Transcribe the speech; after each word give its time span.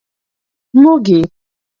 موږي. 0.81 1.19